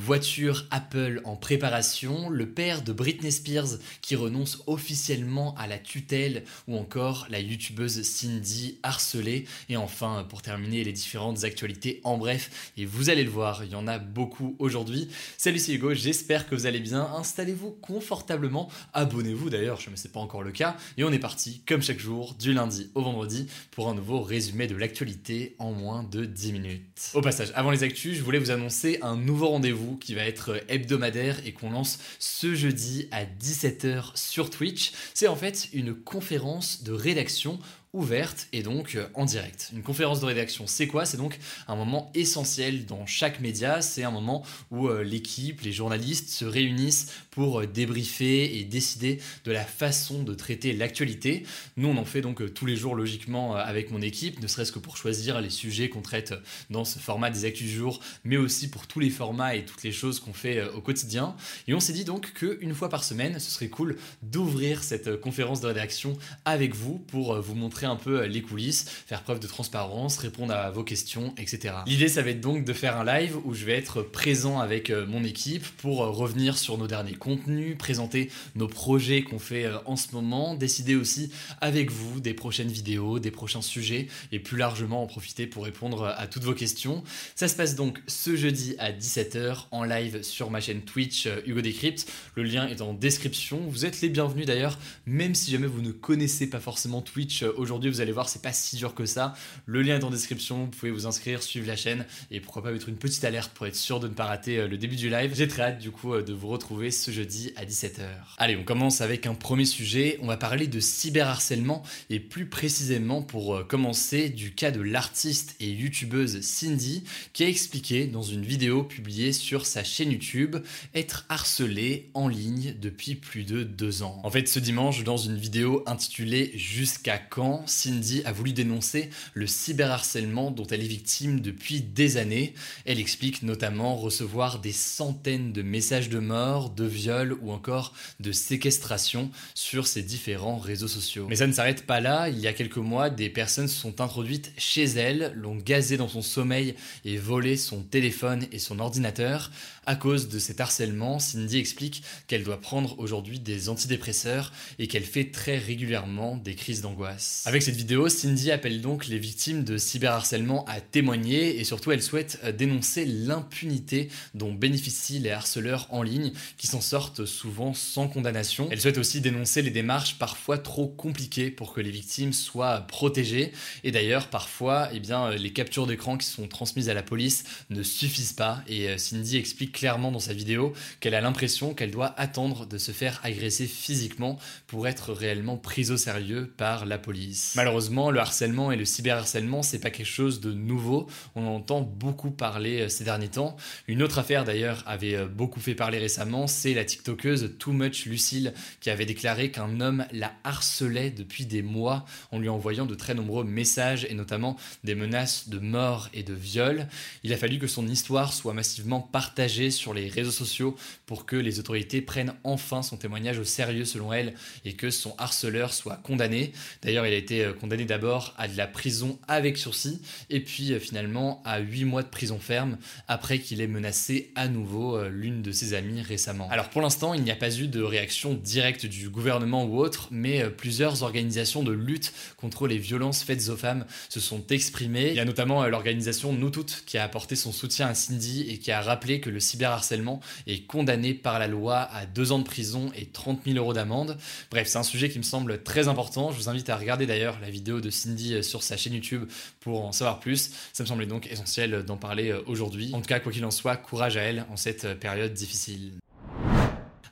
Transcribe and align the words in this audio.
Voiture 0.00 0.64
Apple 0.70 1.20
en 1.24 1.36
préparation, 1.36 2.30
le 2.30 2.48
père 2.48 2.80
de 2.80 2.90
Britney 2.92 3.30
Spears 3.30 3.78
qui 4.00 4.16
renonce 4.16 4.62
officiellement 4.66 5.54
à 5.56 5.66
la 5.66 5.78
tutelle 5.78 6.44
ou 6.66 6.78
encore 6.78 7.26
la 7.28 7.38
youtubeuse 7.38 8.02
Cindy 8.02 8.78
harcelée 8.82 9.44
et 9.68 9.76
enfin 9.76 10.26
pour 10.28 10.40
terminer 10.40 10.84
les 10.84 10.92
différentes 10.92 11.44
actualités 11.44 12.00
en 12.02 12.16
bref 12.16 12.72
et 12.78 12.86
vous 12.86 13.10
allez 13.10 13.24
le 13.24 13.30
voir 13.30 13.62
il 13.62 13.72
y 13.72 13.74
en 13.74 13.86
a 13.86 13.98
beaucoup 13.98 14.56
aujourd'hui. 14.58 15.08
Salut 15.36 15.58
c'est 15.58 15.74
Hugo, 15.74 15.92
j'espère 15.92 16.48
que 16.48 16.54
vous 16.54 16.64
allez 16.64 16.80
bien, 16.80 17.06
installez-vous 17.18 17.72
confortablement, 17.82 18.70
abonnez-vous 18.94 19.50
d'ailleurs 19.50 19.80
je 19.80 19.90
ne 19.90 19.96
sais 19.96 20.08
pas 20.08 20.20
encore 20.20 20.42
le 20.42 20.50
cas 20.50 20.78
et 20.96 21.04
on 21.04 21.12
est 21.12 21.18
parti 21.18 21.60
comme 21.68 21.82
chaque 21.82 22.00
jour 22.00 22.34
du 22.34 22.54
lundi 22.54 22.90
au 22.94 23.02
vendredi 23.02 23.48
pour 23.70 23.90
un 23.90 23.94
nouveau 23.94 24.22
résumé 24.22 24.66
de 24.66 24.76
l'actualité 24.76 25.56
en 25.58 25.72
moins 25.72 26.02
de 26.04 26.24
10 26.24 26.52
minutes. 26.54 27.10
Au 27.12 27.20
passage 27.20 27.52
avant 27.54 27.70
les 27.70 27.82
actus 27.82 28.16
je 28.16 28.22
voulais 28.22 28.38
vous 28.38 28.50
annoncer 28.50 28.98
un 29.02 29.16
nouveau 29.16 29.48
rendez-vous 29.48 29.89
qui 29.96 30.14
va 30.14 30.24
être 30.24 30.62
hebdomadaire 30.68 31.40
et 31.46 31.52
qu'on 31.52 31.70
lance 31.70 31.98
ce 32.18 32.54
jeudi 32.54 33.08
à 33.10 33.24
17h 33.24 34.16
sur 34.16 34.50
Twitch. 34.50 34.92
C'est 35.14 35.28
en 35.28 35.36
fait 35.36 35.68
une 35.72 35.94
conférence 35.94 36.82
de 36.82 36.92
rédaction 36.92 37.58
ouverte 37.92 38.46
et 38.52 38.62
donc 38.62 38.94
euh, 38.94 39.08
en 39.14 39.24
direct. 39.24 39.70
Une 39.72 39.82
conférence 39.82 40.20
de 40.20 40.26
rédaction, 40.26 40.66
c'est 40.68 40.86
quoi? 40.86 41.04
C'est 41.04 41.16
donc 41.16 41.38
un 41.66 41.74
moment 41.74 42.10
essentiel 42.14 42.86
dans 42.86 43.04
chaque 43.04 43.40
média. 43.40 43.82
C'est 43.82 44.04
un 44.04 44.12
moment 44.12 44.44
où 44.70 44.88
euh, 44.88 45.02
l'équipe, 45.02 45.60
les 45.62 45.72
journalistes 45.72 46.28
se 46.30 46.44
réunissent 46.44 47.12
pour 47.32 47.60
euh, 47.60 47.66
débriefer 47.66 48.58
et 48.58 48.64
décider 48.64 49.18
de 49.44 49.50
la 49.50 49.64
façon 49.64 50.22
de 50.22 50.34
traiter 50.34 50.72
l'actualité. 50.72 51.44
Nous, 51.76 51.88
on 51.88 51.96
en 51.96 52.04
fait 52.04 52.20
donc 52.20 52.54
tous 52.54 52.66
les 52.66 52.76
jours 52.76 52.94
logiquement 52.94 53.54
avec 53.56 53.90
mon 53.90 54.02
équipe, 54.02 54.40
ne 54.40 54.46
serait-ce 54.46 54.70
que 54.70 54.78
pour 54.78 54.96
choisir 54.96 55.40
les 55.40 55.50
sujets 55.50 55.88
qu'on 55.88 56.02
traite 56.02 56.34
dans 56.70 56.84
ce 56.84 56.98
format 56.98 57.30
des 57.30 57.44
actus 57.44 57.66
du 57.66 57.74
jour, 57.74 58.00
mais 58.24 58.36
aussi 58.36 58.70
pour 58.70 58.86
tous 58.86 59.00
les 59.00 59.10
formats 59.10 59.56
et 59.56 59.64
toutes 59.64 59.82
les 59.82 59.92
choses 59.92 60.20
qu'on 60.20 60.32
fait 60.32 60.62
au 60.68 60.80
quotidien. 60.80 61.34
Et 61.66 61.74
on 61.74 61.80
s'est 61.80 61.92
dit 61.92 62.04
donc 62.04 62.32
qu'une 62.34 62.74
fois 62.74 62.88
par 62.88 63.04
semaine, 63.04 63.38
ce 63.38 63.50
serait 63.50 63.68
cool 63.68 63.96
d'ouvrir 64.22 64.82
cette 64.82 65.20
conférence 65.20 65.60
de 65.60 65.66
rédaction 65.66 66.16
avec 66.44 66.74
vous 66.74 66.98
pour 66.98 67.40
vous 67.40 67.54
montrer 67.54 67.79
un 67.86 67.96
peu 67.96 68.20
euh, 68.20 68.26
les 68.26 68.42
coulisses, 68.42 68.86
faire 69.06 69.22
preuve 69.22 69.40
de 69.40 69.46
transparence, 69.46 70.18
répondre 70.18 70.52
à 70.52 70.70
vos 70.70 70.84
questions, 70.84 71.34
etc. 71.36 71.74
L'idée, 71.86 72.08
ça 72.08 72.22
va 72.22 72.30
être 72.30 72.40
donc 72.40 72.64
de 72.64 72.72
faire 72.72 72.98
un 72.98 73.04
live 73.04 73.36
où 73.44 73.54
je 73.54 73.64
vais 73.64 73.76
être 73.76 74.02
présent 74.02 74.60
avec 74.60 74.90
euh, 74.90 75.06
mon 75.06 75.24
équipe 75.24 75.66
pour 75.78 76.02
euh, 76.02 76.10
revenir 76.10 76.58
sur 76.58 76.78
nos 76.78 76.86
derniers 76.86 77.14
contenus, 77.14 77.76
présenter 77.78 78.30
nos 78.54 78.68
projets 78.68 79.22
qu'on 79.22 79.38
fait 79.38 79.66
en 79.86 79.96
ce 79.96 80.12
moment, 80.12 80.54
décider 80.54 80.96
aussi 80.96 81.30
avec 81.60 81.90
vous 81.90 82.20
des 82.20 82.34
prochaines 82.34 82.68
vidéos, 82.70 83.18
des 83.18 83.30
prochains 83.30 83.62
sujets 83.62 84.08
et 84.32 84.38
plus 84.38 84.56
largement 84.56 85.02
en 85.02 85.06
profiter 85.06 85.46
pour 85.46 85.64
répondre 85.64 86.06
à 86.16 86.26
toutes 86.26 86.44
vos 86.44 86.54
questions. 86.54 87.02
Ça 87.34 87.48
se 87.48 87.56
passe 87.56 87.74
donc 87.74 88.00
ce 88.06 88.36
jeudi 88.36 88.74
à 88.78 88.92
17h 88.92 89.66
en 89.70 89.84
live 89.84 90.22
sur 90.22 90.50
ma 90.50 90.60
chaîne 90.60 90.82
Twitch 90.82 91.28
Hugo 91.46 91.60
Decrypt. 91.60 92.06
Le 92.34 92.42
lien 92.42 92.68
est 92.68 92.80
en 92.80 92.92
description. 92.92 93.60
Vous 93.68 93.86
êtes 93.86 94.00
les 94.00 94.08
bienvenus 94.08 94.46
d'ailleurs, 94.46 94.78
même 95.06 95.34
si 95.34 95.50
jamais 95.50 95.66
vous 95.66 95.82
ne 95.82 95.92
connaissez 95.92 96.48
pas 96.48 96.60
forcément 96.60 97.02
Twitch 97.02 97.42
aujourd'hui 97.42 97.69
aujourd'hui, 97.70 97.90
vous 97.90 98.00
allez 98.00 98.12
voir, 98.12 98.28
c'est 98.28 98.42
pas 98.42 98.52
si 98.52 98.76
dur 98.76 98.94
que 98.94 99.06
ça. 99.06 99.34
Le 99.66 99.82
lien 99.82 99.98
est 99.98 100.04
en 100.04 100.10
description, 100.10 100.64
vous 100.64 100.70
pouvez 100.70 100.90
vous 100.90 101.06
inscrire, 101.06 101.42
suivre 101.42 101.66
la 101.66 101.76
chaîne 101.76 102.04
et 102.30 102.40
pourquoi 102.40 102.62
pas 102.62 102.72
mettre 102.72 102.88
une 102.88 102.96
petite 102.96 103.24
alerte 103.24 103.52
pour 103.54 103.66
être 103.66 103.76
sûr 103.76 104.00
de 104.00 104.08
ne 104.08 104.14
pas 104.14 104.24
rater 104.24 104.58
euh, 104.58 104.68
le 104.68 104.76
début 104.76 104.96
du 104.96 105.08
live. 105.08 105.32
J'ai 105.34 105.46
très 105.46 105.62
hâte 105.62 105.78
du 105.78 105.90
coup 105.90 106.14
euh, 106.14 106.22
de 106.22 106.32
vous 106.32 106.48
retrouver 106.48 106.90
ce 106.90 107.10
jeudi 107.10 107.52
à 107.56 107.64
17h. 107.64 108.02
Allez, 108.38 108.56
on 108.56 108.64
commence 108.64 109.00
avec 109.00 109.26
un 109.26 109.34
premier 109.34 109.64
sujet. 109.64 110.18
On 110.22 110.26
va 110.26 110.36
parler 110.36 110.66
de 110.66 110.80
cyberharcèlement 110.80 111.82
et 112.08 112.18
plus 112.18 112.46
précisément 112.46 113.22
pour 113.22 113.54
euh, 113.54 113.64
commencer 113.64 114.30
du 114.30 114.52
cas 114.52 114.70
de 114.72 114.80
l'artiste 114.80 115.54
et 115.60 115.70
youtubeuse 115.70 116.40
Cindy 116.40 117.04
qui 117.32 117.44
a 117.44 117.48
expliqué 117.48 118.06
dans 118.06 118.22
une 118.22 118.44
vidéo 118.44 118.82
publiée 118.82 119.32
sur 119.32 119.64
sa 119.64 119.84
chaîne 119.84 120.10
YouTube 120.10 120.56
être 120.94 121.24
harcelée 121.28 122.10
en 122.14 122.26
ligne 122.26 122.74
depuis 122.80 123.14
plus 123.14 123.44
de 123.44 123.62
deux 123.62 124.02
ans. 124.02 124.20
En 124.24 124.30
fait, 124.30 124.48
ce 124.48 124.58
dimanche, 124.58 125.04
dans 125.04 125.16
une 125.16 125.36
vidéo 125.36 125.84
intitulée 125.86 126.52
Jusqu'à 126.54 127.18
quand? 127.18 127.59
Cindy 127.66 128.22
a 128.24 128.32
voulu 128.32 128.52
dénoncer 128.52 129.10
le 129.34 129.46
cyberharcèlement 129.46 130.50
dont 130.50 130.66
elle 130.66 130.82
est 130.82 130.88
victime 130.88 131.40
depuis 131.40 131.80
des 131.80 132.16
années. 132.16 132.54
Elle 132.84 133.00
explique 133.00 133.42
notamment 133.42 133.96
recevoir 133.96 134.58
des 134.60 134.72
centaines 134.72 135.52
de 135.52 135.62
messages 135.62 136.08
de 136.08 136.18
mort, 136.18 136.70
de 136.70 136.84
viol 136.84 137.36
ou 137.40 137.52
encore 137.52 137.94
de 138.20 138.32
séquestration 138.32 139.30
sur 139.54 139.86
ses 139.86 140.02
différents 140.02 140.58
réseaux 140.58 140.88
sociaux. 140.88 141.26
Mais 141.28 141.36
ça 141.36 141.46
ne 141.46 141.52
s'arrête 141.52 141.86
pas 141.86 142.00
là. 142.00 142.28
Il 142.28 142.38
y 142.38 142.46
a 142.46 142.52
quelques 142.52 142.76
mois, 142.76 143.10
des 143.10 143.30
personnes 143.30 143.68
se 143.68 143.78
sont 143.78 144.00
introduites 144.00 144.52
chez 144.56 144.84
elle, 144.84 145.32
l'ont 145.36 145.56
gazé 145.56 145.96
dans 145.96 146.08
son 146.08 146.22
sommeil 146.22 146.74
et 147.04 147.16
volé 147.16 147.56
son 147.56 147.82
téléphone 147.82 148.46
et 148.52 148.58
son 148.58 148.78
ordinateur. 148.78 149.50
À 149.86 149.96
cause 149.96 150.28
de 150.28 150.38
cet 150.38 150.60
harcèlement, 150.60 151.18
Cindy 151.18 151.58
explique 151.58 152.02
qu'elle 152.26 152.44
doit 152.44 152.60
prendre 152.60 152.98
aujourd'hui 152.98 153.40
des 153.40 153.68
antidépresseurs 153.68 154.52
et 154.78 154.86
qu'elle 154.86 155.04
fait 155.04 155.30
très 155.30 155.58
régulièrement 155.58 156.36
des 156.36 156.54
crises 156.54 156.80
d'angoisse. 156.82 157.44
Avec 157.50 157.64
cette 157.64 157.74
vidéo, 157.74 158.08
Cindy 158.08 158.52
appelle 158.52 158.80
donc 158.80 159.08
les 159.08 159.18
victimes 159.18 159.64
de 159.64 159.76
cyberharcèlement 159.76 160.64
à 160.66 160.80
témoigner 160.80 161.58
et 161.58 161.64
surtout 161.64 161.90
elle 161.90 162.00
souhaite 162.00 162.38
euh, 162.44 162.52
dénoncer 162.52 163.04
l'impunité 163.04 164.08
dont 164.34 164.52
bénéficient 164.52 165.18
les 165.18 165.32
harceleurs 165.32 165.88
en 165.90 166.04
ligne 166.04 166.30
qui 166.58 166.68
s'en 166.68 166.80
sortent 166.80 167.24
souvent 167.24 167.74
sans 167.74 168.06
condamnation. 168.06 168.68
Elle 168.70 168.80
souhaite 168.80 168.98
aussi 168.98 169.20
dénoncer 169.20 169.62
les 169.62 169.72
démarches 169.72 170.16
parfois 170.16 170.58
trop 170.58 170.86
compliquées 170.86 171.50
pour 171.50 171.72
que 171.72 171.80
les 171.80 171.90
victimes 171.90 172.32
soient 172.32 172.82
protégées 172.82 173.50
et 173.82 173.90
d'ailleurs 173.90 174.28
parfois 174.28 174.88
eh 174.94 175.02
euh, 175.10 175.36
les 175.36 175.52
captures 175.52 175.88
d'écran 175.88 176.16
qui 176.16 176.28
sont 176.28 176.46
transmises 176.46 176.88
à 176.88 176.94
la 176.94 177.02
police 177.02 177.42
ne 177.68 177.82
suffisent 177.82 178.32
pas 178.32 178.62
et 178.68 178.90
euh, 178.90 178.96
Cindy 178.96 179.38
explique 179.38 179.72
clairement 179.72 180.12
dans 180.12 180.20
sa 180.20 180.34
vidéo 180.34 180.72
qu'elle 181.00 181.16
a 181.16 181.20
l'impression 181.20 181.74
qu'elle 181.74 181.90
doit 181.90 182.14
attendre 182.16 182.64
de 182.66 182.78
se 182.78 182.92
faire 182.92 183.18
agresser 183.24 183.66
physiquement 183.66 184.38
pour 184.68 184.86
être 184.86 185.12
réellement 185.12 185.56
prise 185.56 185.90
au 185.90 185.96
sérieux 185.96 186.48
par 186.56 186.86
la 186.86 186.96
police. 186.96 187.39
Malheureusement, 187.54 188.10
le 188.10 188.20
harcèlement 188.20 188.72
et 188.72 188.76
le 188.76 188.84
cyberharcèlement, 188.84 189.62
c'est 189.62 189.78
pas 189.78 189.90
quelque 189.90 190.06
chose 190.06 190.40
de 190.40 190.52
nouveau. 190.52 191.06
On 191.34 191.46
en 191.46 191.56
entend 191.56 191.80
beaucoup 191.80 192.30
parler 192.30 192.82
euh, 192.82 192.88
ces 192.88 193.04
derniers 193.04 193.28
temps. 193.28 193.56
Une 193.88 194.02
autre 194.02 194.18
affaire 194.18 194.44
d'ailleurs 194.44 194.82
avait 194.86 195.16
euh, 195.16 195.26
beaucoup 195.26 195.60
fait 195.60 195.74
parler 195.74 195.98
récemment, 195.98 196.46
c'est 196.46 196.74
la 196.74 196.84
TikTokeuse 196.84 197.56
Too 197.58 197.72
Much 197.72 198.06
Lucille 198.06 198.54
qui 198.80 198.90
avait 198.90 199.06
déclaré 199.06 199.50
qu'un 199.50 199.80
homme 199.80 200.04
la 200.12 200.32
harcelait 200.44 201.10
depuis 201.10 201.46
des 201.46 201.62
mois 201.62 202.04
en 202.32 202.38
lui 202.38 202.48
envoyant 202.48 202.86
de 202.86 202.94
très 202.94 203.14
nombreux 203.14 203.44
messages 203.44 204.06
et 204.08 204.14
notamment 204.14 204.56
des 204.84 204.94
menaces 204.94 205.48
de 205.48 205.58
mort 205.58 206.08
et 206.14 206.22
de 206.22 206.34
viol. 206.34 206.88
Il 207.22 207.32
a 207.32 207.36
fallu 207.36 207.58
que 207.58 207.66
son 207.66 207.86
histoire 207.86 208.32
soit 208.32 208.54
massivement 208.54 209.00
partagée 209.00 209.70
sur 209.70 209.94
les 209.94 210.08
réseaux 210.08 210.30
sociaux 210.30 210.76
pour 211.06 211.26
que 211.26 211.36
les 211.36 211.58
autorités 211.58 212.00
prennent 212.00 212.34
enfin 212.44 212.82
son 212.82 212.96
témoignage 212.96 213.38
au 213.38 213.44
sérieux 213.44 213.84
selon 213.84 214.12
elle 214.12 214.34
et 214.64 214.74
que 214.74 214.90
son 214.90 215.14
harceleur 215.18 215.72
soit 215.72 215.96
condamné. 215.96 216.52
D'ailleurs, 216.82 217.06
il 217.06 217.12
a 217.12 217.16
été 217.16 217.29
euh, 217.32 217.52
condamné 217.52 217.84
d'abord 217.84 218.34
à 218.36 218.48
de 218.48 218.56
la 218.56 218.66
prison 218.66 219.18
avec 219.28 219.56
sursis 219.56 220.02
et 220.28 220.40
puis 220.40 220.72
euh, 220.72 220.80
finalement 220.80 221.42
à 221.44 221.60
8 221.60 221.84
mois 221.84 222.02
de 222.02 222.08
prison 222.08 222.38
ferme 222.38 222.76
après 223.08 223.38
qu'il 223.38 223.60
ait 223.60 223.66
menacé 223.66 224.32
à 224.34 224.48
nouveau 224.48 224.96
euh, 224.96 225.08
l'une 225.08 225.40
de 225.42 225.52
ses 225.52 225.74
amies 225.74 226.02
récemment. 226.02 226.48
Alors 226.50 226.68
pour 226.68 226.82
l'instant, 226.82 227.14
il 227.14 227.22
n'y 227.22 227.30
a 227.30 227.36
pas 227.36 227.54
eu 227.56 227.68
de 227.68 227.82
réaction 227.82 228.34
directe 228.34 228.86
du 228.86 229.08
gouvernement 229.08 229.64
ou 229.64 229.78
autre, 229.78 230.08
mais 230.10 230.48
plusieurs 230.50 231.02
organisations 231.02 231.62
de 231.62 231.72
lutte 231.72 232.12
contre 232.36 232.66
les 232.66 232.78
violences 232.78 233.22
faites 233.22 233.48
aux 233.48 233.56
femmes 233.56 233.84
se 234.08 234.20
sont 234.20 234.44
exprimées. 234.48 235.10
Il 235.10 235.16
y 235.16 235.20
a 235.20 235.24
notamment 235.24 235.64
l'organisation 235.66 236.32
Nous 236.32 236.50
Toutes 236.50 236.82
qui 236.86 236.98
a 236.98 237.04
apporté 237.04 237.36
son 237.36 237.52
soutien 237.52 237.86
à 237.86 237.94
Cindy 237.94 238.46
et 238.48 238.58
qui 238.58 238.72
a 238.72 238.80
rappelé 238.80 239.20
que 239.20 239.30
le 239.30 239.38
cyber 239.40 239.60
cyberharcèlement 239.60 240.20
est 240.46 240.66
condamné 240.66 241.14
par 241.14 241.38
la 241.38 241.46
loi 241.46 241.80
à 241.80 242.06
deux 242.06 242.32
ans 242.32 242.38
de 242.38 242.44
prison 242.44 242.90
et 242.96 243.06
30 243.06 243.40
000 243.44 243.58
euros 243.58 243.74
d'amende. 243.74 244.16
Bref, 244.50 244.68
c'est 244.68 244.78
un 244.78 244.82
sujet 244.82 245.10
qui 245.10 245.18
me 245.18 245.24
semble 245.24 245.62
très 245.62 245.88
important. 245.88 246.32
Je 246.32 246.36
vous 246.36 246.48
invite 246.48 246.68
à 246.70 246.76
regarder 246.76 247.06
d'ailleurs 247.06 247.19
d'ailleurs 247.20 247.38
la 247.40 247.50
vidéo 247.50 247.82
de 247.82 247.90
Cindy 247.90 248.42
sur 248.42 248.62
sa 248.62 248.78
chaîne 248.78 248.94
YouTube 248.94 249.28
pour 249.60 249.84
en 249.84 249.92
savoir 249.92 250.20
plus. 250.20 250.52
Ça 250.72 250.82
me 250.82 250.88
semblait 250.88 251.06
donc 251.06 251.26
essentiel 251.30 251.84
d'en 251.84 251.98
parler 251.98 252.32
aujourd'hui. 252.46 252.90
En 252.94 253.00
tout 253.00 253.08
cas, 253.08 253.20
quoi 253.20 253.30
qu'il 253.30 253.44
en 253.44 253.50
soit, 253.50 253.76
courage 253.76 254.16
à 254.16 254.22
elle 254.22 254.46
en 254.50 254.56
cette 254.56 254.98
période 254.98 255.34
difficile. 255.34 255.99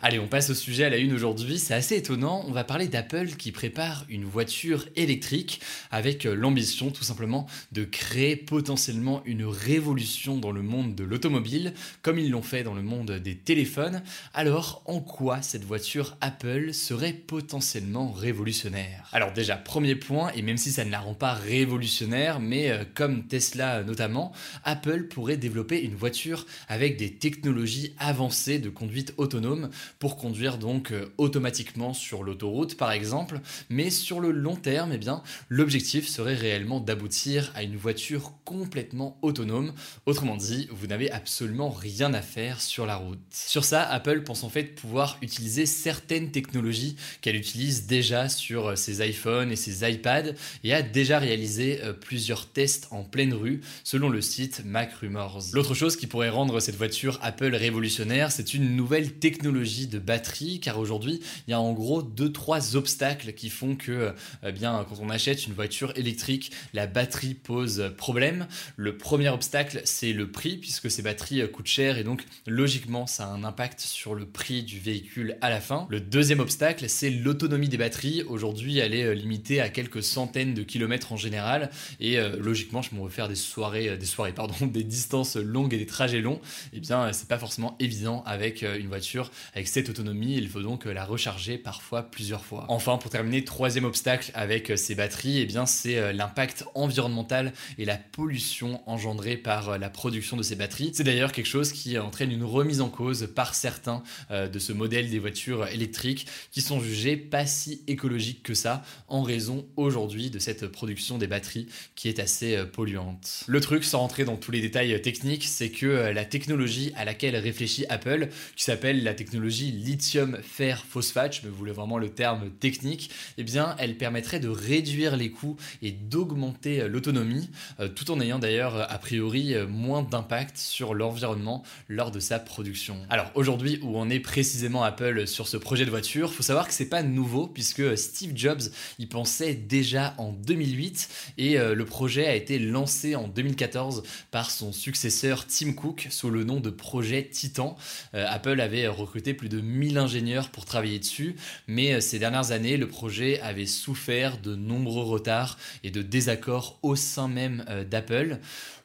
Allez, 0.00 0.20
on 0.20 0.28
passe 0.28 0.48
au 0.50 0.54
sujet 0.54 0.84
à 0.84 0.90
la 0.90 0.96
une 0.96 1.12
aujourd'hui. 1.12 1.58
C'est 1.58 1.74
assez 1.74 1.96
étonnant. 1.96 2.44
On 2.46 2.52
va 2.52 2.62
parler 2.62 2.86
d'Apple 2.86 3.30
qui 3.30 3.50
prépare 3.50 4.04
une 4.08 4.24
voiture 4.24 4.86
électrique 4.94 5.60
avec 5.90 6.24
euh, 6.24 6.36
l'ambition 6.36 6.92
tout 6.92 7.02
simplement 7.02 7.48
de 7.72 7.82
créer 7.82 8.36
potentiellement 8.36 9.22
une 9.24 9.44
révolution 9.44 10.36
dans 10.36 10.52
le 10.52 10.62
monde 10.62 10.94
de 10.94 11.02
l'automobile, 11.02 11.74
comme 12.00 12.20
ils 12.20 12.30
l'ont 12.30 12.42
fait 12.42 12.62
dans 12.62 12.74
le 12.74 12.82
monde 12.82 13.10
des 13.10 13.34
téléphones. 13.34 14.04
Alors, 14.34 14.82
en 14.84 15.00
quoi 15.00 15.42
cette 15.42 15.64
voiture 15.64 16.16
Apple 16.20 16.72
serait 16.74 17.12
potentiellement 17.12 18.12
révolutionnaire? 18.12 19.08
Alors 19.10 19.32
déjà, 19.32 19.56
premier 19.56 19.96
point, 19.96 20.30
et 20.36 20.42
même 20.42 20.58
si 20.58 20.70
ça 20.70 20.84
ne 20.84 20.92
la 20.92 21.00
rend 21.00 21.14
pas 21.14 21.34
révolutionnaire, 21.34 22.38
mais 22.38 22.70
euh, 22.70 22.84
comme 22.94 23.26
Tesla 23.26 23.82
notamment, 23.82 24.30
Apple 24.62 25.08
pourrait 25.08 25.38
développer 25.38 25.82
une 25.82 25.96
voiture 25.96 26.46
avec 26.68 26.96
des 26.96 27.14
technologies 27.14 27.94
avancées 27.98 28.60
de 28.60 28.70
conduite 28.70 29.12
autonome 29.16 29.70
pour 29.98 30.16
conduire 30.16 30.58
donc 30.58 30.92
euh, 30.92 31.12
automatiquement 31.18 31.94
sur 31.94 32.22
l'autoroute 32.22 32.76
par 32.76 32.92
exemple, 32.92 33.40
mais 33.68 33.90
sur 33.90 34.20
le 34.20 34.30
long 34.30 34.56
terme, 34.56 34.92
eh 34.92 34.98
bien, 34.98 35.22
l'objectif 35.48 36.08
serait 36.08 36.34
réellement 36.34 36.80
d'aboutir 36.80 37.52
à 37.54 37.62
une 37.62 37.76
voiture 37.76 38.32
complètement 38.44 39.18
autonome. 39.22 39.72
Autrement 40.06 40.36
dit, 40.36 40.68
vous 40.70 40.86
n'avez 40.86 41.10
absolument 41.10 41.70
rien 41.70 42.14
à 42.14 42.22
faire 42.22 42.60
sur 42.60 42.86
la 42.86 42.96
route. 42.96 43.18
Sur 43.30 43.64
ça, 43.64 43.82
Apple 43.82 44.22
pense 44.22 44.44
en 44.44 44.48
fait 44.48 44.74
pouvoir 44.74 45.18
utiliser 45.22 45.66
certaines 45.66 46.30
technologies 46.30 46.96
qu'elle 47.20 47.36
utilise 47.36 47.86
déjà 47.86 48.28
sur 48.28 48.68
euh, 48.68 48.76
ses 48.76 49.06
iPhones 49.06 49.52
et 49.52 49.56
ses 49.56 49.88
iPads 49.88 50.32
et 50.64 50.74
a 50.74 50.82
déjà 50.82 51.18
réalisé 51.18 51.80
euh, 51.82 51.92
plusieurs 51.92 52.46
tests 52.46 52.88
en 52.90 53.04
pleine 53.04 53.34
rue 53.34 53.60
selon 53.84 54.08
le 54.08 54.20
site 54.20 54.62
Mac 54.64 54.92
Rumors. 54.94 55.42
L'autre 55.52 55.74
chose 55.74 55.96
qui 55.96 56.06
pourrait 56.06 56.28
rendre 56.28 56.60
cette 56.60 56.76
voiture 56.76 57.18
Apple 57.22 57.54
révolutionnaire, 57.54 58.32
c'est 58.32 58.54
une 58.54 58.76
nouvelle 58.76 59.14
technologie 59.14 59.77
de 59.86 59.98
batterie, 59.98 60.60
car 60.60 60.78
aujourd'hui, 60.78 61.20
il 61.46 61.50
y 61.50 61.54
a 61.54 61.60
en 61.60 61.72
gros 61.72 62.02
deux 62.02 62.32
trois 62.32 62.76
obstacles 62.76 63.32
qui 63.32 63.50
font 63.50 63.76
que, 63.76 64.12
eh 64.44 64.52
bien, 64.52 64.84
quand 64.88 64.96
on 65.00 65.10
achète 65.10 65.46
une 65.46 65.52
voiture 65.52 65.92
électrique, 65.96 66.52
la 66.74 66.86
batterie 66.86 67.34
pose 67.34 67.92
problème. 67.96 68.46
Le 68.76 68.96
premier 68.96 69.28
obstacle, 69.28 69.80
c'est 69.84 70.12
le 70.12 70.30
prix, 70.30 70.56
puisque 70.56 70.90
ces 70.90 71.02
batteries 71.02 71.50
coûtent 71.50 71.66
cher 71.66 71.98
et 71.98 72.04
donc 72.04 72.24
logiquement, 72.46 73.06
ça 73.06 73.26
a 73.26 73.28
un 73.28 73.44
impact 73.44 73.80
sur 73.80 74.14
le 74.14 74.26
prix 74.26 74.62
du 74.62 74.78
véhicule 74.78 75.36
à 75.40 75.50
la 75.50 75.60
fin. 75.60 75.86
Le 75.90 76.00
deuxième 76.00 76.40
obstacle, 76.40 76.88
c'est 76.88 77.10
l'autonomie 77.10 77.68
des 77.68 77.76
batteries. 77.76 78.22
Aujourd'hui, 78.22 78.78
elle 78.78 78.94
est 78.94 79.04
euh, 79.04 79.14
limitée 79.14 79.60
à 79.60 79.68
quelques 79.68 80.02
centaines 80.02 80.54
de 80.54 80.62
kilomètres 80.62 81.12
en 81.12 81.16
général, 81.16 81.70
et 82.00 82.18
euh, 82.18 82.36
logiquement, 82.38 82.82
je 82.82 82.94
m'en 82.94 83.08
faire 83.08 83.28
des 83.28 83.34
soirées, 83.34 83.88
euh, 83.90 83.96
des 83.96 84.06
soirées, 84.06 84.32
pardon, 84.32 84.54
des 84.66 84.84
distances 84.84 85.36
longues 85.36 85.74
et 85.74 85.78
des 85.78 85.86
trajets 85.86 86.20
longs. 86.20 86.40
Et 86.72 86.78
eh 86.78 86.80
bien, 86.80 87.12
c'est 87.12 87.28
pas 87.28 87.38
forcément 87.38 87.76
évident 87.80 88.22
avec 88.26 88.62
une 88.62 88.88
voiture 88.88 89.30
avec 89.54 89.67
cette 89.68 89.88
autonomie, 89.88 90.36
il 90.36 90.48
faut 90.48 90.62
donc 90.62 90.84
la 90.84 91.04
recharger 91.04 91.58
parfois 91.58 92.02
plusieurs 92.02 92.44
fois. 92.44 92.66
Enfin, 92.68 92.98
pour 92.98 93.10
terminer, 93.10 93.44
troisième 93.44 93.84
obstacle 93.84 94.30
avec 94.34 94.72
ces 94.76 94.94
batteries, 94.94 95.38
et 95.38 95.42
eh 95.42 95.46
bien 95.46 95.66
c'est 95.66 95.98
euh, 95.98 96.12
l'impact 96.12 96.64
environnemental 96.74 97.52
et 97.78 97.84
la 97.84 97.96
pollution 97.96 98.80
engendrée 98.86 99.36
par 99.36 99.70
euh, 99.70 99.78
la 99.78 99.90
production 99.90 100.36
de 100.36 100.42
ces 100.42 100.56
batteries. 100.56 100.90
C'est 100.94 101.04
d'ailleurs 101.04 101.32
quelque 101.32 101.46
chose 101.46 101.72
qui 101.72 101.98
entraîne 101.98 102.32
une 102.32 102.44
remise 102.44 102.80
en 102.80 102.88
cause 102.88 103.28
par 103.34 103.54
certains 103.54 104.02
euh, 104.30 104.48
de 104.48 104.58
ce 104.58 104.72
modèle 104.72 105.10
des 105.10 105.18
voitures 105.18 105.66
électriques 105.68 106.26
qui 106.50 106.60
sont 106.60 106.80
jugées 106.80 107.16
pas 107.16 107.46
si 107.46 107.82
écologiques 107.86 108.42
que 108.42 108.54
ça 108.54 108.82
en 109.08 109.22
raison 109.22 109.66
aujourd'hui 109.76 110.30
de 110.30 110.38
cette 110.38 110.66
production 110.66 111.18
des 111.18 111.26
batteries 111.26 111.68
qui 111.94 112.08
est 112.08 112.18
assez 112.18 112.56
polluante. 112.72 113.44
Le 113.46 113.60
truc, 113.60 113.84
sans 113.84 114.00
rentrer 114.00 114.24
dans 114.24 114.36
tous 114.36 114.50
les 114.50 114.60
détails 114.60 115.00
techniques, 115.02 115.44
c'est 115.44 115.70
que 115.70 115.86
la 115.86 116.24
technologie 116.24 116.92
à 116.96 117.04
laquelle 117.04 117.36
réfléchit 117.36 117.84
Apple, 117.88 118.28
qui 118.56 118.64
s'appelle 118.64 119.02
la 119.02 119.14
technologie 119.14 119.57
lithium 119.66 120.38
fer 120.42 120.84
phosphate, 120.88 121.40
je 121.40 121.46
me 121.46 121.52
voulais 121.52 121.72
vraiment 121.72 121.98
le 121.98 122.08
terme 122.08 122.50
technique, 122.50 123.10
eh 123.36 123.44
bien 123.44 123.76
elle 123.78 123.96
permettrait 123.96 124.40
de 124.40 124.48
réduire 124.48 125.16
les 125.16 125.30
coûts 125.30 125.56
et 125.82 125.90
d'augmenter 125.90 126.80
euh, 126.80 126.88
l'autonomie, 126.88 127.50
euh, 127.80 127.88
tout 127.88 128.10
en 128.10 128.20
ayant 128.20 128.38
d'ailleurs 128.38 128.76
euh, 128.76 128.84
a 128.88 128.98
priori 128.98 129.54
moins 129.68 130.02
d'impact 130.02 130.56
sur 130.56 130.94
l'environnement 130.94 131.62
lors 131.88 132.10
de 132.10 132.20
sa 132.20 132.38
production. 132.38 132.98
Alors 133.10 133.30
aujourd'hui 133.34 133.78
où 133.82 133.96
on 133.96 134.10
est 134.10 134.20
précisément 134.20 134.82
Apple 134.82 135.26
sur 135.26 135.48
ce 135.48 135.56
projet 135.56 135.84
de 135.84 135.90
voiture, 135.90 136.32
faut 136.32 136.42
savoir 136.42 136.66
que 136.66 136.74
c'est 136.74 136.88
pas 136.88 137.02
nouveau 137.02 137.46
puisque 137.46 137.96
Steve 137.96 138.32
Jobs 138.34 138.62
y 138.98 139.06
pensait 139.06 139.54
déjà 139.54 140.14
en 140.18 140.32
2008 140.32 141.08
et 141.38 141.58
le 141.58 141.84
projet 141.84 142.26
a 142.26 142.34
été 142.34 142.58
lancé 142.58 143.14
en 143.14 143.28
2014 143.28 144.02
par 144.30 144.50
son 144.50 144.72
successeur 144.72 145.46
Tim 145.46 145.72
Cook 145.72 146.08
sous 146.10 146.30
le 146.30 146.44
nom 146.44 146.60
de 146.60 146.70
projet 146.70 147.28
Titan. 147.28 147.76
Apple 148.12 148.60
avait 148.60 148.86
recruté 148.88 149.34
plus 149.34 149.47
de 149.48 149.60
1000 149.60 149.98
ingénieurs 149.98 150.50
pour 150.50 150.64
travailler 150.64 150.98
dessus, 150.98 151.36
mais 151.66 151.94
euh, 151.94 152.00
ces 152.00 152.18
dernières 152.18 152.52
années, 152.52 152.76
le 152.76 152.86
projet 152.86 153.40
avait 153.40 153.66
souffert 153.66 154.38
de 154.38 154.54
nombreux 154.54 155.04
retards 155.04 155.58
et 155.82 155.90
de 155.90 156.02
désaccords 156.02 156.78
au 156.82 156.96
sein 156.96 157.28
même 157.28 157.64
euh, 157.68 157.84
d'Apple. 157.84 158.38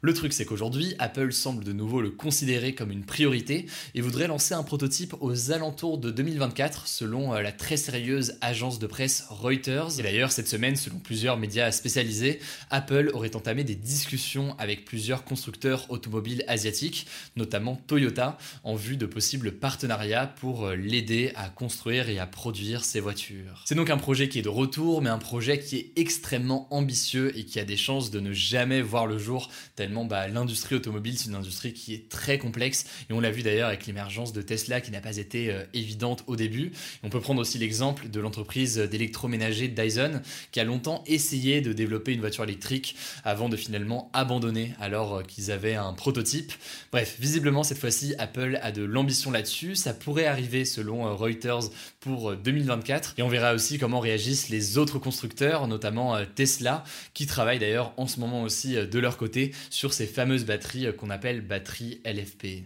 Le 0.06 0.14
truc, 0.14 0.34
c'est 0.34 0.44
qu'aujourd'hui, 0.44 0.96
Apple 1.00 1.32
semble 1.32 1.64
de 1.64 1.72
nouveau 1.72 2.02
le 2.02 2.12
considérer 2.12 2.76
comme 2.76 2.92
une 2.92 3.06
priorité 3.06 3.68
et 3.96 4.02
voudrait 4.02 4.28
lancer 4.28 4.54
un 4.54 4.64
prototype 4.64 5.16
aux 5.22 5.54
alentours 5.54 5.98
de 5.98 6.12
2024, 6.12 6.88
selon 6.88 7.34
euh, 7.34 7.42
la 7.42 7.54
très 7.54 7.78
sérieuse 7.78 8.38
agence 8.42 8.80
de 8.80 8.88
presse 8.88 9.24
Reuters. 9.30 10.02
Et 10.02 10.04
d'ailleurs, 10.04 10.34
cette 10.34 10.50
semaine, 10.50 10.76
selon 10.76 11.00
plusieurs 11.00 11.38
médias 11.38 11.72
spécialisés, 11.72 12.42
Apple 12.70 13.12
aurait 13.14 13.38
entamé 13.38 13.64
des 13.64 13.76
discussions 13.76 14.58
avec 14.60 14.84
plusieurs 14.84 15.24
constructeurs 15.24 15.90
automobiles 15.90 16.44
asiatiques, 16.50 17.08
notamment 17.38 17.78
Toyota, 17.88 18.38
en 18.66 18.76
vue 18.76 18.98
de 18.98 19.06
possibles 19.06 19.54
partenariats 19.54 20.28
pour 20.28 20.66
euh, 20.66 20.76
l'aider 20.76 21.32
à 21.36 21.48
construire 21.48 22.10
et 22.10 22.20
à 22.20 22.28
produire 22.28 22.84
ses 22.84 23.00
voitures. 23.00 23.64
C'est 23.64 23.76
donc 23.76 23.90
un 23.90 23.96
projet 23.96 24.28
qui 24.28 24.40
est 24.40 24.42
de 24.42 24.50
retour, 24.50 25.02
mais 25.02 25.10
un 25.10 25.18
projet 25.18 25.60
qui 25.60 25.78
est 25.78 25.92
extrêmement 25.96 26.68
ambitieux 26.72 27.32
et 27.38 27.46
qui 27.46 27.58
a 27.58 27.64
des 27.64 27.78
chances 27.78 28.12
de 28.12 28.20
ne 28.20 28.34
jamais 28.34 28.82
voir 28.82 29.08
le 29.08 29.18
jour, 29.18 29.50
tellement 29.78 29.93
bah, 30.06 30.28
l'industrie 30.28 30.76
automobile, 30.76 31.18
c'est 31.18 31.30
une 31.30 31.36
industrie 31.36 31.74
qui 31.74 31.94
est 31.94 32.10
très 32.10 32.38
complexe, 32.38 32.86
et 33.10 33.14
on 33.14 33.20
l'a 33.20 33.32
vu 33.32 33.44
d'ailleurs 33.44 33.68
avec 33.68 33.86
l'émergence 33.86 34.34
de 34.34 34.42
Tesla 34.42 34.82
qui 34.82 34.92
n'a 34.92 35.02
pas 35.02 35.18
été 35.18 35.52
euh, 35.52 35.64
évidente 35.74 36.24
au 36.28 36.36
début. 36.36 36.72
on 37.04 37.10
peut 37.10 37.22
prendre 37.22 37.42
aussi 37.42 37.58
l'exemple 37.58 38.10
de 38.10 38.20
l'entreprise 38.20 38.78
d'électroménager 38.78 39.68
Dyson, 39.68 40.22
qui 40.52 40.60
a 40.60 40.64
longtemps 40.64 41.04
essayé 41.06 41.62
de 41.62 41.74
développer 41.74 42.14
une 42.14 42.20
voiture 42.20 42.44
électrique 42.44 42.96
avant 43.24 43.50
de 43.50 43.58
finalement 43.58 44.10
abandonner 44.14 44.74
alors 44.80 45.16
euh, 45.16 45.24
qu'ils 45.24 45.52
avaient 45.52 45.76
un 45.76 45.94
prototype. 45.94 46.52
Bref, 46.92 47.16
visiblement 47.20 47.64
cette 47.64 47.78
fois-ci, 47.78 48.16
Apple 48.18 48.60
a 48.62 48.72
de 48.72 48.84
l'ambition 48.84 49.32
là-dessus, 49.32 49.76
ça 49.76 49.94
pourrait 49.94 50.26
arriver 50.26 50.66
selon 50.66 51.08
euh, 51.08 51.14
Reuters 51.14 51.70
pour 52.00 52.36
2024. 52.36 53.10
Euh, 53.10 53.14
Et 53.18 53.24
on 53.24 53.30
verra 53.30 53.54
aussi 53.54 53.78
comment 53.80 54.00
réagissent 54.00 54.50
les 54.50 54.78
autres 54.78 55.00
constructeurs, 55.00 55.68
notamment 55.68 56.18
Tesla, 56.36 56.84
qui 57.14 57.26
travaillent 57.26 57.60
d'ailleurs 57.60 57.94
en 57.98 58.08
ce 58.08 58.20
moment 58.20 58.44
aussi 58.44 58.76
de 58.76 59.00
leur 59.00 59.18
côté 59.18 59.54
ces 59.92 60.06
fameuses 60.06 60.46
batteries 60.46 60.96
qu'on 60.96 61.10
appelle 61.10 61.42
batteries 61.42 62.00
LFP. 62.06 62.64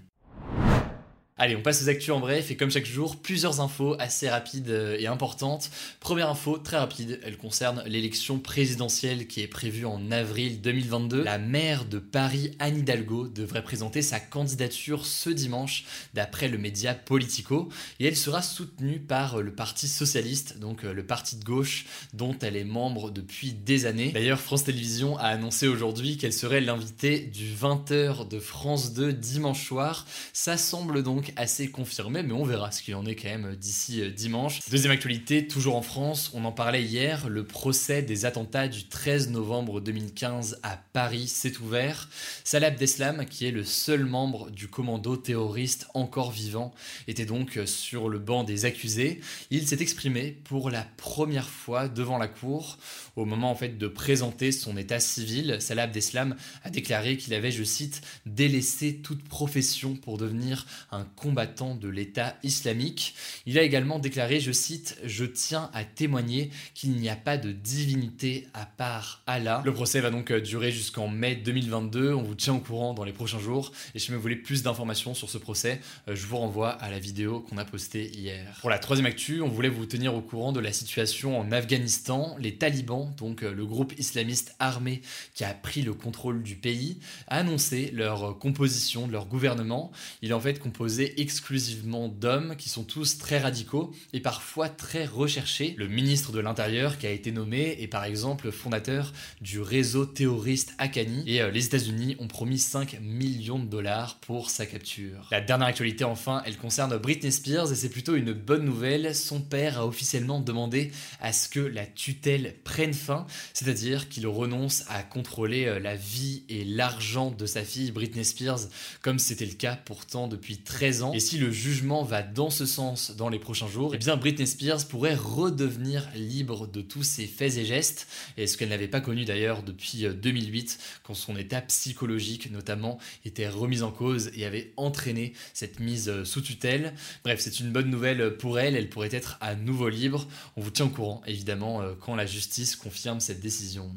Allez, 1.39 1.55
on 1.55 1.61
passe 1.61 1.83
aux 1.83 1.89
actus 1.89 2.09
en 2.09 2.19
bref 2.19 2.49
et 2.49 2.57
comme 2.57 2.71
chaque 2.71 2.87
jour, 2.87 3.15
plusieurs 3.17 3.61
infos 3.61 3.95
assez 3.99 4.27
rapides 4.27 4.71
euh, 4.71 4.97
et 4.97 5.05
importantes. 5.05 5.69
Première 5.99 6.31
info 6.31 6.57
très 6.57 6.77
rapide, 6.77 7.19
elle 7.23 7.37
concerne 7.37 7.83
l'élection 7.85 8.39
présidentielle 8.39 9.27
qui 9.27 9.41
est 9.41 9.47
prévue 9.47 9.85
en 9.85 10.09
avril 10.09 10.61
2022. 10.61 11.21
La 11.21 11.37
maire 11.37 11.85
de 11.85 11.99
Paris, 11.99 12.55
Anne 12.57 12.79
Hidalgo, 12.79 13.27
devrait 13.27 13.61
présenter 13.61 14.01
sa 14.01 14.19
candidature 14.19 15.05
ce 15.05 15.29
dimanche 15.29 15.85
d'après 16.15 16.47
le 16.47 16.57
média 16.57 16.95
Politico 16.95 17.69
et 17.99 18.07
elle 18.07 18.17
sera 18.17 18.41
soutenue 18.41 18.99
par 18.99 19.39
le 19.39 19.53
Parti 19.53 19.87
socialiste, 19.87 20.57
donc 20.57 20.85
euh, 20.85 20.91
le 20.91 21.05
parti 21.05 21.35
de 21.35 21.43
gauche 21.43 21.85
dont 22.15 22.35
elle 22.41 22.55
est 22.55 22.63
membre 22.63 23.11
depuis 23.11 23.53
des 23.53 23.85
années. 23.85 24.11
D'ailleurs, 24.11 24.39
France 24.39 24.63
Télévisions 24.63 25.19
a 25.19 25.25
annoncé 25.25 25.67
aujourd'hui 25.67 26.17
qu'elle 26.17 26.33
serait 26.33 26.61
l'invitée 26.61 27.19
du 27.19 27.53
20h 27.53 28.27
de 28.27 28.39
France 28.39 28.93
2 28.93 29.13
dimanche 29.13 29.67
soir. 29.67 30.07
Ça 30.33 30.57
semble 30.57 31.03
donc 31.03 31.26
assez 31.35 31.69
confirmé, 31.69 32.23
mais 32.23 32.33
on 32.33 32.43
verra 32.43 32.71
ce 32.71 32.81
qu'il 32.81 32.95
en 32.95 33.05
est 33.05 33.15
quand 33.15 33.29
même 33.29 33.55
d'ici 33.55 34.01
euh, 34.01 34.09
dimanche. 34.09 34.59
Deuxième 34.69 34.91
actualité, 34.91 35.47
toujours 35.47 35.75
en 35.75 35.81
France, 35.81 36.31
on 36.33 36.45
en 36.45 36.51
parlait 36.51 36.83
hier, 36.83 37.29
le 37.29 37.45
procès 37.45 38.01
des 38.01 38.25
attentats 38.25 38.67
du 38.67 38.87
13 38.87 39.29
novembre 39.29 39.81
2015 39.81 40.59
à 40.63 40.77
Paris 40.93 41.27
s'est 41.27 41.57
ouvert. 41.57 42.09
Salah 42.43 42.67
Abdeslam, 42.67 43.25
qui 43.25 43.45
est 43.45 43.51
le 43.51 43.63
seul 43.63 44.05
membre 44.05 44.49
du 44.49 44.67
commando 44.67 45.17
terroriste 45.17 45.87
encore 45.93 46.31
vivant, 46.31 46.73
était 47.07 47.25
donc 47.25 47.59
sur 47.65 48.09
le 48.09 48.19
banc 48.19 48.43
des 48.43 48.65
accusés. 48.65 49.21
Il 49.51 49.67
s'est 49.67 49.81
exprimé 49.81 50.37
pour 50.43 50.69
la 50.69 50.85
première 50.97 51.49
fois 51.49 51.87
devant 51.87 52.17
la 52.17 52.27
cour 52.27 52.77
au 53.15 53.25
moment 53.25 53.51
en 53.51 53.55
fait 53.55 53.77
de 53.77 53.87
présenter 53.87 54.51
son 54.51 54.77
état 54.77 54.99
civil. 54.99 55.57
Salah 55.59 55.83
Abdeslam 55.83 56.35
a 56.63 56.69
déclaré 56.69 57.17
qu'il 57.17 57.33
avait, 57.33 57.51
je 57.51 57.63
cite, 57.63 58.01
délaissé 58.25 58.97
toute 58.97 59.23
profession 59.23 59.95
pour 59.95 60.17
devenir 60.17 60.65
un 60.91 61.03
combattant 61.17 61.75
de 61.75 61.89
l'État 61.89 62.37
islamique. 62.43 63.15
Il 63.45 63.57
a 63.59 63.63
également 63.63 63.99
déclaré, 63.99 64.39
je 64.39 64.51
cite, 64.51 64.97
Je 65.03 65.25
tiens 65.25 65.69
à 65.73 65.83
témoigner 65.83 66.51
qu'il 66.73 66.91
n'y 66.91 67.09
a 67.09 67.15
pas 67.15 67.37
de 67.37 67.51
divinité 67.51 68.47
à 68.53 68.65
part 68.65 69.23
Allah. 69.27 69.61
Le 69.65 69.73
procès 69.73 69.99
va 69.99 70.11
donc 70.11 70.31
durer 70.31 70.71
jusqu'en 70.71 71.07
mai 71.07 71.35
2022. 71.35 72.13
On 72.13 72.21
vous 72.21 72.35
tient 72.35 72.53
au 72.53 72.59
courant 72.59 72.93
dans 72.93 73.03
les 73.03 73.11
prochains 73.11 73.39
jours. 73.39 73.71
Et 73.95 73.99
si 73.99 74.11
vous 74.11 74.21
voulez 74.21 74.35
plus 74.35 74.63
d'informations 74.63 75.13
sur 75.13 75.29
ce 75.29 75.37
procès, 75.37 75.81
euh, 76.07 76.15
je 76.15 76.25
vous 76.27 76.37
renvoie 76.37 76.69
à 76.69 76.89
la 76.89 76.99
vidéo 76.99 77.41
qu'on 77.41 77.57
a 77.57 77.65
postée 77.65 78.09
hier. 78.15 78.57
Pour 78.61 78.69
la 78.69 78.79
troisième 78.79 79.07
actu, 79.07 79.41
on 79.41 79.49
voulait 79.49 79.69
vous 79.69 79.85
tenir 79.85 80.15
au 80.15 80.21
courant 80.21 80.51
de 80.51 80.59
la 80.59 80.71
situation 80.71 81.39
en 81.39 81.51
Afghanistan. 81.51 82.35
Les 82.39 82.55
talibans, 82.55 83.13
donc 83.17 83.43
euh, 83.43 83.53
le 83.53 83.65
groupe 83.65 83.93
islamiste 83.97 84.55
armé 84.59 85.01
qui 85.33 85.43
a 85.43 85.53
pris 85.53 85.81
le 85.81 85.93
contrôle 85.93 86.43
du 86.43 86.55
pays, 86.55 86.99
a 87.27 87.39
annoncé 87.39 87.91
leur 87.91 88.37
composition 88.37 89.07
leur 89.07 89.25
gouvernement. 89.25 89.91
Il 90.21 90.31
est 90.31 90.33
en 90.33 90.39
fait 90.39 90.59
composé 90.59 91.06
exclusivement 91.17 92.07
d'hommes 92.07 92.55
qui 92.57 92.69
sont 92.69 92.83
tous 92.83 93.17
très 93.17 93.39
radicaux 93.39 93.93
et 94.13 94.19
parfois 94.19 94.69
très 94.69 95.05
recherchés. 95.05 95.75
Le 95.77 95.87
ministre 95.87 96.31
de 96.31 96.39
l'Intérieur 96.39 96.97
qui 96.97 97.07
a 97.07 97.11
été 97.11 97.31
nommé 97.31 97.77
est 97.79 97.87
par 97.87 98.03
exemple 98.03 98.51
fondateur 98.51 99.13
du 99.41 99.61
réseau 99.61 100.05
terroriste 100.05 100.73
Akani 100.77 101.23
et 101.25 101.41
euh, 101.41 101.51
les 101.51 101.65
États-Unis 101.65 102.15
ont 102.19 102.27
promis 102.27 102.59
5 102.59 102.99
millions 103.01 103.59
de 103.59 103.67
dollars 103.67 104.17
pour 104.19 104.49
sa 104.49 104.65
capture. 104.65 105.27
La 105.31 105.41
dernière 105.41 105.67
actualité 105.67 106.03
enfin, 106.03 106.41
elle 106.45 106.57
concerne 106.57 106.97
Britney 106.97 107.31
Spears 107.31 107.71
et 107.71 107.75
c'est 107.75 107.89
plutôt 107.89 108.15
une 108.15 108.33
bonne 108.33 108.65
nouvelle. 108.65 109.15
Son 109.15 109.41
père 109.41 109.79
a 109.79 109.87
officiellement 109.87 110.39
demandé 110.39 110.91
à 111.21 111.33
ce 111.33 111.49
que 111.49 111.59
la 111.59 111.85
tutelle 111.85 112.55
prenne 112.63 112.93
fin, 112.93 113.25
c'est-à-dire 113.53 114.09
qu'il 114.09 114.27
renonce 114.27 114.83
à 114.89 115.03
contrôler 115.03 115.65
euh, 115.65 115.79
la 115.79 115.95
vie 115.95 116.43
et 116.49 116.63
l'argent 116.63 117.31
de 117.31 117.45
sa 117.45 117.63
fille 117.63 117.91
Britney 117.91 118.25
Spears, 118.25 118.67
comme 119.01 119.19
c'était 119.19 119.45
le 119.45 119.53
cas 119.53 119.77
pourtant 119.85 120.27
depuis 120.27 120.57
13 120.57 120.96
Et 121.13 121.19
si 121.19 121.37
le 121.37 121.51
jugement 121.51 122.03
va 122.03 122.23
dans 122.23 122.49
ce 122.49 122.65
sens 122.65 123.11
dans 123.15 123.29
les 123.29 123.39
prochains 123.39 123.67
jours, 123.67 123.93
eh 123.95 123.97
bien 123.97 124.17
Britney 124.17 124.47
Spears 124.47 124.87
pourrait 124.87 125.15
redevenir 125.15 126.07
libre 126.15 126.67
de 126.67 126.81
tous 126.81 127.03
ses 127.03 127.25
faits 127.25 127.57
et 127.57 127.65
gestes, 127.65 128.07
et 128.37 128.47
ce 128.47 128.57
qu'elle 128.57 128.69
n'avait 128.69 128.87
pas 128.87 129.01
connu 129.01 129.25
d'ailleurs 129.25 129.63
depuis 129.63 130.05
2008, 130.07 130.79
euh, 130.79 130.99
quand 131.03 131.13
son 131.13 131.35
état 131.37 131.61
psychologique 131.61 132.51
notamment 132.51 132.99
était 133.25 133.47
remise 133.47 133.83
en 133.83 133.91
cause 133.91 134.31
et 134.35 134.45
avait 134.45 134.73
entraîné 134.77 135.33
cette 135.53 135.79
mise 135.79 136.09
euh, 136.09 136.25
sous 136.25 136.41
tutelle. 136.41 136.93
Bref, 137.23 137.39
c'est 137.41 137.59
une 137.59 137.71
bonne 137.71 137.89
nouvelle 137.89 138.37
pour 138.37 138.59
elle, 138.59 138.75
elle 138.75 138.89
pourrait 138.89 139.09
être 139.11 139.37
à 139.41 139.55
nouveau 139.55 139.89
libre. 139.89 140.27
On 140.55 140.61
vous 140.61 140.71
tient 140.71 140.85
au 140.85 140.89
courant 140.89 141.21
évidemment 141.25 141.81
quand 141.99 142.15
la 142.15 142.25
justice 142.25 142.75
confirme 142.75 143.19
cette 143.19 143.39
décision. 143.39 143.96